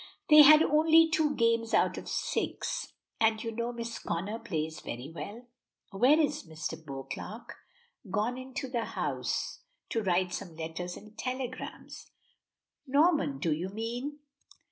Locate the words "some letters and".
10.33-11.15